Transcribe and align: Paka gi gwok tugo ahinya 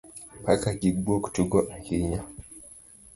Paka 0.43 0.69
gi 0.79 0.89
gwok 1.03 1.25
tugo 1.35 1.59
ahinya 1.75 2.21